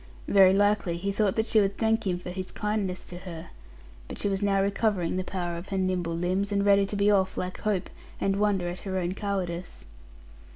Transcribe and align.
Very 0.27 0.51
likely, 0.51 0.97
he 0.97 1.11
thought 1.11 1.35
that 1.35 1.45
she 1.45 1.61
would 1.61 1.77
thank 1.77 2.07
him 2.07 2.17
for 2.17 2.31
his 2.31 2.51
kindness 2.51 3.05
to 3.05 3.19
her. 3.19 3.51
But 4.07 4.17
she 4.17 4.29
was 4.29 4.41
now 4.41 4.59
recovering 4.59 5.15
the 5.15 5.23
power 5.23 5.55
of 5.57 5.67
her 5.67 5.77
nimble 5.77 6.15
limbs; 6.15 6.51
and 6.51 6.65
ready 6.65 6.87
to 6.87 6.95
be 6.95 7.11
off 7.11 7.37
like 7.37 7.59
hope, 7.61 7.87
and 8.19 8.37
wonder 8.39 8.67
at 8.67 8.79
her 8.79 8.97
own 8.97 9.13
cowardice. 9.13 9.85